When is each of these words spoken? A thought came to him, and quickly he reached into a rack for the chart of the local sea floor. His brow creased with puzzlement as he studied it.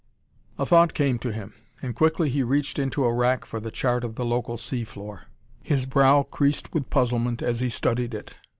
A 0.57 0.65
thought 0.65 0.95
came 0.95 1.19
to 1.19 1.31
him, 1.31 1.53
and 1.79 1.95
quickly 1.95 2.31
he 2.31 2.41
reached 2.41 2.79
into 2.79 3.03
a 3.05 3.13
rack 3.13 3.45
for 3.45 3.59
the 3.59 3.69
chart 3.69 4.03
of 4.03 4.15
the 4.15 4.25
local 4.25 4.57
sea 4.57 4.83
floor. 4.83 5.25
His 5.61 5.85
brow 5.85 6.23
creased 6.23 6.73
with 6.73 6.89
puzzlement 6.89 7.43
as 7.43 7.59
he 7.59 7.69
studied 7.69 8.15
it. 8.15 8.33